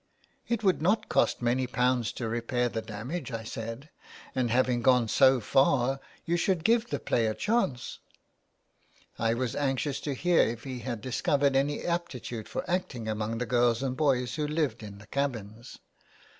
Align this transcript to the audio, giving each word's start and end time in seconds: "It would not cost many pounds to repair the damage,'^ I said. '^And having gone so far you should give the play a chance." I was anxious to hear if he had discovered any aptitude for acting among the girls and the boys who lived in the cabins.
"It 0.47 0.63
would 0.63 0.81
not 0.81 1.09
cost 1.09 1.43
many 1.43 1.67
pounds 1.67 2.11
to 2.13 2.27
repair 2.27 2.69
the 2.69 2.81
damage,'^ 2.81 3.31
I 3.31 3.43
said. 3.43 3.91
'^And 4.35 4.49
having 4.49 4.81
gone 4.81 5.07
so 5.07 5.39
far 5.39 5.99
you 6.25 6.37
should 6.37 6.63
give 6.63 6.89
the 6.89 6.97
play 6.97 7.27
a 7.27 7.35
chance." 7.35 7.99
I 9.19 9.35
was 9.35 9.55
anxious 9.55 9.99
to 9.99 10.15
hear 10.15 10.41
if 10.41 10.63
he 10.63 10.79
had 10.79 11.01
discovered 11.01 11.55
any 11.55 11.83
aptitude 11.83 12.49
for 12.49 12.67
acting 12.67 13.07
among 13.07 13.37
the 13.37 13.45
girls 13.45 13.83
and 13.83 13.91
the 13.91 13.97
boys 13.97 14.33
who 14.37 14.47
lived 14.47 14.81
in 14.81 14.97
the 14.97 15.05
cabins. 15.05 15.77